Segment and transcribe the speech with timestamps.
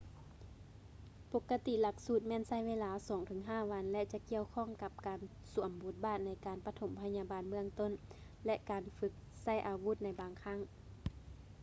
[1.31, 2.91] ປົກກະຕິຫຼັກສູດແມ່ນໃຊ້ເວລາ
[3.31, 5.19] 2-5 ວັນ ແລະ ຈະກ່ຽວຂ້ອງກັບການ
[5.53, 7.91] ສວມບົດບາດໃນການປະຖົມພະຍາບານເບື້ອງຕົ້ນ
[8.45, 9.11] ແລະ ການຝຶກ
[9.41, 10.59] ໃຊ້ອາວຸດໃນບາງຄັ້ງ